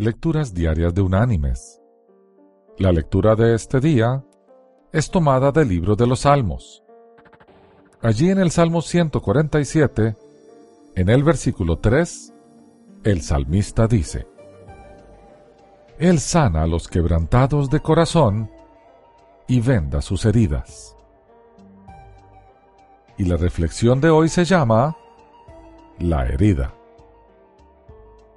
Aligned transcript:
Lecturas 0.00 0.54
Diarias 0.54 0.94
de 0.94 1.02
Unánimes. 1.02 1.80
La 2.78 2.92
lectura 2.92 3.34
de 3.34 3.56
este 3.56 3.80
día 3.80 4.24
es 4.92 5.10
tomada 5.10 5.50
del 5.50 5.70
libro 5.70 5.96
de 5.96 6.06
los 6.06 6.20
Salmos. 6.20 6.84
Allí 8.00 8.30
en 8.30 8.38
el 8.38 8.52
Salmo 8.52 8.80
147, 8.80 10.16
en 10.94 11.08
el 11.08 11.24
versículo 11.24 11.80
3, 11.80 12.32
el 13.02 13.22
salmista 13.22 13.88
dice, 13.88 14.28
Él 15.98 16.20
sana 16.20 16.62
a 16.62 16.68
los 16.68 16.86
quebrantados 16.86 17.68
de 17.68 17.80
corazón 17.80 18.52
y 19.48 19.60
venda 19.60 20.00
sus 20.00 20.24
heridas. 20.26 20.94
Y 23.16 23.24
la 23.24 23.36
reflexión 23.36 24.00
de 24.00 24.10
hoy 24.10 24.28
se 24.28 24.44
llama 24.44 24.96
La 25.98 26.24
herida 26.24 26.77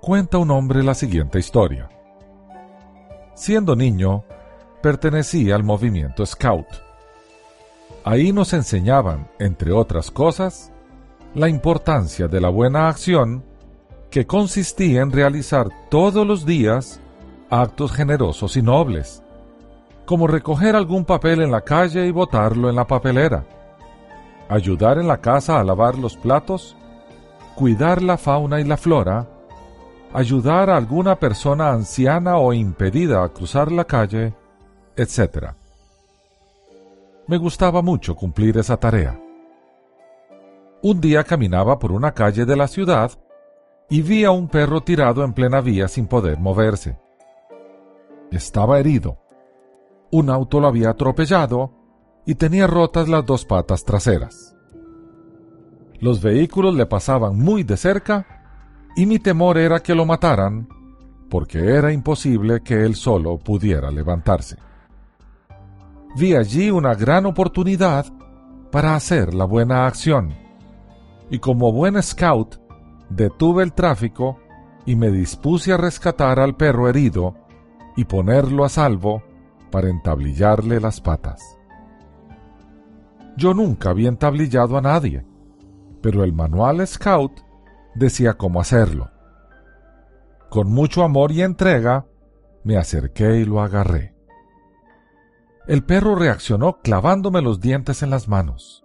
cuenta 0.00 0.38
un 0.38 0.50
hombre 0.50 0.82
la 0.82 0.94
siguiente 0.94 1.38
historia. 1.38 1.88
Siendo 3.34 3.76
niño, 3.76 4.24
pertenecía 4.82 5.54
al 5.54 5.62
movimiento 5.62 6.24
Scout. 6.24 6.66
Ahí 8.04 8.32
nos 8.32 8.54
enseñaban, 8.54 9.28
entre 9.38 9.72
otras 9.72 10.10
cosas, 10.10 10.72
la 11.34 11.48
importancia 11.48 12.28
de 12.28 12.40
la 12.40 12.48
buena 12.48 12.88
acción 12.88 13.44
que 14.10 14.26
consistía 14.26 15.02
en 15.02 15.12
realizar 15.12 15.68
todos 15.90 16.26
los 16.26 16.46
días 16.46 17.00
actos 17.50 17.92
generosos 17.92 18.56
y 18.56 18.62
nobles, 18.62 19.22
como 20.06 20.26
recoger 20.26 20.76
algún 20.76 21.04
papel 21.04 21.42
en 21.42 21.52
la 21.52 21.60
calle 21.60 22.06
y 22.06 22.10
botarlo 22.10 22.70
en 22.70 22.76
la 22.76 22.86
papelera, 22.86 23.44
ayudar 24.48 24.98
en 24.98 25.06
la 25.06 25.20
casa 25.20 25.60
a 25.60 25.64
lavar 25.64 25.98
los 25.98 26.16
platos, 26.16 26.74
cuidar 27.54 28.02
la 28.02 28.16
fauna 28.16 28.60
y 28.60 28.64
la 28.64 28.76
flora, 28.76 29.28
ayudar 30.12 30.70
a 30.70 30.76
alguna 30.76 31.18
persona 31.18 31.70
anciana 31.70 32.38
o 32.38 32.52
impedida 32.52 33.22
a 33.22 33.28
cruzar 33.28 33.70
la 33.70 33.84
calle, 33.84 34.34
etc. 34.96 35.52
Me 37.26 37.36
gustaba 37.36 37.80
mucho 37.82 38.16
cumplir 38.16 38.58
esa 38.58 38.76
tarea. 38.76 39.20
Un 40.82 41.00
día 41.00 41.22
caminaba 41.24 41.78
por 41.78 41.92
una 41.92 42.12
calle 42.12 42.44
de 42.44 42.56
la 42.56 42.66
ciudad 42.66 43.12
y 43.88 44.02
vi 44.02 44.24
a 44.24 44.30
un 44.30 44.48
perro 44.48 44.80
tirado 44.80 45.24
en 45.24 45.32
plena 45.32 45.60
vía 45.60 45.88
sin 45.88 46.06
poder 46.06 46.38
moverse. 46.38 46.98
Estaba 48.30 48.78
herido. 48.80 49.18
Un 50.10 50.30
auto 50.30 50.60
lo 50.60 50.68
había 50.68 50.90
atropellado 50.90 51.72
y 52.26 52.34
tenía 52.34 52.66
rotas 52.66 53.08
las 53.08 53.24
dos 53.26 53.44
patas 53.44 53.84
traseras. 53.84 54.56
Los 56.00 56.22
vehículos 56.22 56.74
le 56.74 56.86
pasaban 56.86 57.38
muy 57.38 57.62
de 57.62 57.76
cerca 57.76 58.39
y 58.96 59.06
mi 59.06 59.18
temor 59.18 59.58
era 59.58 59.80
que 59.80 59.94
lo 59.94 60.04
mataran, 60.04 60.68
porque 61.28 61.58
era 61.58 61.92
imposible 61.92 62.60
que 62.62 62.84
él 62.84 62.94
solo 62.94 63.38
pudiera 63.38 63.90
levantarse. 63.90 64.56
Vi 66.16 66.34
allí 66.34 66.70
una 66.70 66.94
gran 66.94 67.26
oportunidad 67.26 68.06
para 68.72 68.94
hacer 68.94 69.32
la 69.34 69.44
buena 69.44 69.86
acción, 69.86 70.34
y 71.30 71.38
como 71.38 71.72
buen 71.72 72.02
scout 72.02 72.56
detuve 73.08 73.62
el 73.62 73.72
tráfico 73.72 74.38
y 74.86 74.96
me 74.96 75.10
dispuse 75.10 75.72
a 75.72 75.76
rescatar 75.76 76.40
al 76.40 76.56
perro 76.56 76.88
herido 76.88 77.34
y 77.96 78.04
ponerlo 78.04 78.64
a 78.64 78.68
salvo 78.68 79.22
para 79.70 79.88
entablillarle 79.88 80.80
las 80.80 81.00
patas. 81.00 81.40
Yo 83.36 83.54
nunca 83.54 83.90
había 83.90 84.08
entablillado 84.08 84.76
a 84.76 84.80
nadie, 84.80 85.24
pero 86.00 86.24
el 86.24 86.32
manual 86.32 86.86
Scout 86.86 87.40
decía 87.94 88.34
cómo 88.34 88.60
hacerlo. 88.60 89.10
Con 90.48 90.68
mucho 90.68 91.02
amor 91.02 91.32
y 91.32 91.42
entrega, 91.42 92.06
me 92.64 92.76
acerqué 92.76 93.38
y 93.38 93.44
lo 93.44 93.60
agarré. 93.60 94.14
El 95.66 95.84
perro 95.84 96.16
reaccionó 96.16 96.80
clavándome 96.80 97.42
los 97.42 97.60
dientes 97.60 98.02
en 98.02 98.10
las 98.10 98.28
manos. 98.28 98.84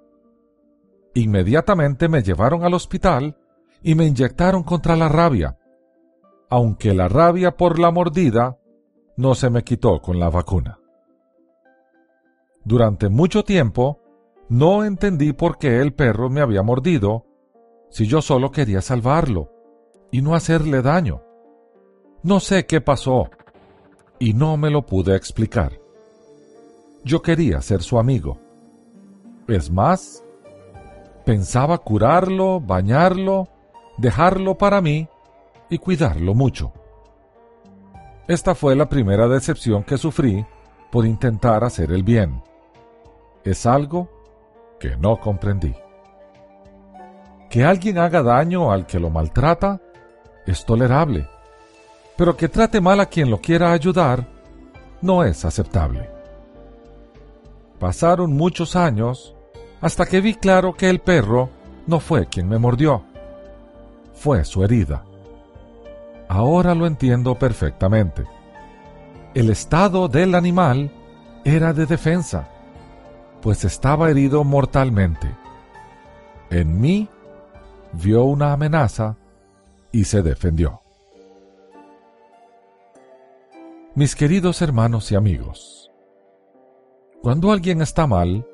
Inmediatamente 1.14 2.08
me 2.10 2.22
llevaron 2.22 2.64
al 2.64 2.74
hospital 2.74 3.38
y 3.82 3.96
me 3.96 4.06
inyectaron 4.06 4.64
contra 4.64 4.96
la 4.96 5.10
rabia, 5.10 5.58
aunque 6.50 6.94
la 6.94 7.08
rabia 7.08 7.56
por 7.58 7.80
la 7.80 7.92
mordida 7.92 8.60
no 9.18 9.34
se 9.34 9.50
me 9.50 9.64
quitó 9.64 10.02
con 10.02 10.20
la 10.20 10.30
vacuna. 10.30 10.80
Durante 12.64 13.10
mucho 13.10 13.44
tiempo 13.44 14.02
no 14.50 14.84
entendí 14.84 15.34
por 15.34 15.58
qué 15.58 15.82
el 15.82 15.94
perro 15.94 16.30
me 16.30 16.42
había 16.42 16.64
mordido 16.64 17.26
si 17.96 18.08
yo 18.08 18.22
solo 18.22 18.52
quería 18.52 18.82
salvarlo 18.82 19.50
y 20.12 20.22
no 20.22 20.36
hacerle 20.36 20.82
daño? 20.82 21.22
No 22.24 22.42
sé 22.42 22.66
qué 22.66 22.82
pasó 22.82 23.30
y 24.20 24.34
no 24.34 24.58
me 24.58 24.70
lo 24.70 24.86
pude 24.86 25.16
explicar. 25.16 25.80
Yo 27.06 27.22
quería 27.22 27.62
ser 27.62 27.82
su 27.84 27.98
amigo. 27.98 28.38
Es 29.48 29.72
más, 29.72 30.26
pensaba 31.24 31.78
curarlo, 31.78 32.60
bañarlo, 32.60 33.48
dejarlo 33.98 34.58
para 34.58 34.82
mí 34.82 35.08
y 35.70 35.78
cuidarlo 35.78 36.34
mucho. 36.34 36.74
Esta 38.28 38.56
fue 38.56 38.76
la 38.76 38.90
primera 38.90 39.30
decepción 39.30 39.86
que 39.86 39.98
sufrí 39.98 40.46
por 40.92 41.06
intentar 41.06 41.64
hacer 41.64 41.94
el 41.94 42.04
bien. 42.04 42.44
Es 43.46 43.66
algo 43.66 44.10
que 44.82 44.98
no 44.98 45.18
comprendí. 45.22 45.74
Que 47.56 47.64
alguien 47.64 47.98
haga 48.00 48.22
daño 48.22 48.70
al 48.70 48.86
que 48.86 49.00
lo 49.00 49.10
maltrata 49.10 49.80
es 50.46 50.66
tolerable, 50.66 51.26
pero 52.18 52.36
que 52.36 52.50
trate 52.50 52.82
mal 52.82 53.00
a 53.00 53.06
quien 53.06 53.32
lo 53.32 53.40
quiera 53.40 53.72
ayudar 53.72 54.28
no 55.02 55.24
es 55.24 55.46
aceptable. 55.46 56.10
Pasaron 57.80 58.34
muchos 58.34 58.76
años 58.76 59.34
hasta 59.80 60.06
que 60.06 60.20
vi 60.20 60.34
claro 60.34 60.74
que 60.74 60.90
el 60.90 61.00
perro 61.00 61.50
no 61.88 62.02
fue 62.02 62.26
quien 62.26 62.50
me 62.50 62.58
mordió, 62.58 63.06
fue 64.14 64.44
su 64.44 64.62
herida. 64.62 65.06
Ahora 66.28 66.76
lo 66.76 66.86
entiendo 66.86 67.36
perfectamente. 67.36 68.26
El 69.34 69.50
estado 69.50 70.10
del 70.10 70.36
animal 70.36 70.92
era 71.46 71.72
de 71.72 71.86
defensa, 71.86 72.50
pues 73.42 73.64
estaba 73.64 74.10
herido 74.10 74.44
mortalmente. 74.44 75.34
En 76.50 76.82
mí 76.82 77.08
vio 77.96 78.26
una 78.26 78.54
amenaza 78.54 79.18
y 79.92 80.04
se 80.06 80.22
defendió. 80.22 80.82
Mis 83.96 84.16
queridos 84.16 84.62
hermanos 84.62 85.12
y 85.12 85.16
amigos, 85.16 85.92
cuando 87.22 87.52
alguien 87.52 87.82
está 87.82 88.06
mal, 88.06 88.46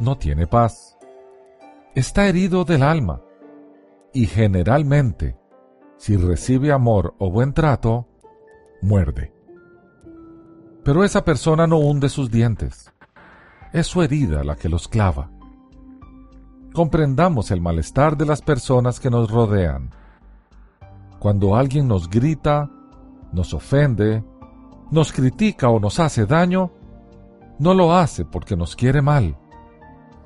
no 0.00 0.18
tiene 0.18 0.46
paz. 0.46 0.98
Está 1.94 2.26
herido 2.26 2.64
del 2.64 2.82
alma 2.82 3.22
y 4.12 4.26
generalmente, 4.26 5.36
si 5.96 6.16
recibe 6.16 6.72
amor 6.72 7.14
o 7.18 7.30
buen 7.30 7.54
trato, 7.54 8.08
muerde. 8.80 9.32
Pero 10.82 11.04
esa 11.04 11.24
persona 11.24 11.66
no 11.66 11.78
hunde 11.78 12.08
sus 12.08 12.30
dientes. 12.30 12.92
Es 13.72 13.86
su 13.86 14.02
herida 14.02 14.42
la 14.42 14.56
que 14.56 14.68
los 14.68 14.88
clava 14.88 15.30
comprendamos 16.72 17.50
el 17.50 17.60
malestar 17.60 18.16
de 18.16 18.26
las 18.26 18.42
personas 18.42 18.98
que 18.98 19.10
nos 19.10 19.30
rodean. 19.30 19.90
Cuando 21.18 21.54
alguien 21.54 21.86
nos 21.86 22.08
grita, 22.08 22.70
nos 23.32 23.54
ofende, 23.54 24.24
nos 24.90 25.12
critica 25.12 25.68
o 25.68 25.78
nos 25.78 26.00
hace 26.00 26.26
daño, 26.26 26.72
no 27.58 27.74
lo 27.74 27.94
hace 27.94 28.24
porque 28.24 28.56
nos 28.56 28.74
quiere 28.74 29.02
mal, 29.02 29.36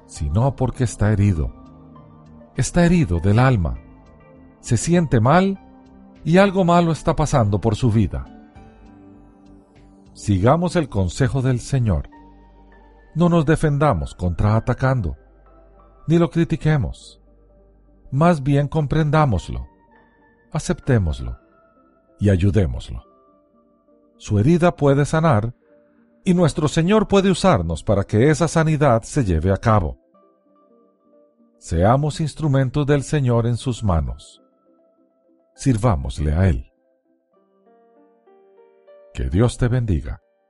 sino 0.06 0.56
porque 0.56 0.84
está 0.84 1.12
herido. 1.12 1.52
Está 2.56 2.86
herido 2.86 3.20
del 3.20 3.38
alma, 3.38 3.78
se 4.60 4.78
siente 4.78 5.20
mal 5.20 5.60
y 6.24 6.38
algo 6.38 6.64
malo 6.64 6.92
está 6.92 7.14
pasando 7.14 7.60
por 7.60 7.76
su 7.76 7.90
vida. 7.90 8.24
Sigamos 10.14 10.76
el 10.76 10.88
consejo 10.88 11.42
del 11.42 11.60
Señor. 11.60 12.08
No 13.14 13.28
nos 13.28 13.44
defendamos 13.44 14.14
contraatacando 14.14 15.16
ni 16.06 16.18
lo 16.18 16.30
critiquemos. 16.30 17.20
Más 18.10 18.42
bien 18.42 18.68
comprendámoslo, 18.68 19.66
aceptémoslo 20.52 21.38
y 22.18 22.30
ayudémoslo. 22.30 23.04
Su 24.16 24.38
herida 24.38 24.76
puede 24.76 25.04
sanar 25.04 25.54
y 26.24 26.34
nuestro 26.34 26.68
Señor 26.68 27.08
puede 27.08 27.30
usarnos 27.30 27.82
para 27.82 28.04
que 28.04 28.30
esa 28.30 28.48
sanidad 28.48 29.02
se 29.02 29.24
lleve 29.24 29.52
a 29.52 29.56
cabo. 29.56 29.98
Seamos 31.58 32.20
instrumentos 32.20 32.86
del 32.86 33.02
Señor 33.02 33.46
en 33.46 33.56
sus 33.56 33.82
manos. 33.82 34.42
Sirvámosle 35.54 36.32
a 36.32 36.48
Él. 36.48 36.72
Que 39.12 39.30
Dios 39.30 39.56
te 39.56 39.68
bendiga. 39.68 40.20